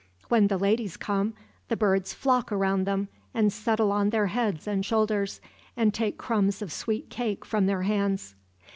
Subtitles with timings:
[0.29, 1.35] When the ladies come,
[1.67, 5.39] the birds flock around them and settle on their heads and shoulders,
[5.77, 8.33] and take crumbs of sweet cake from their hands.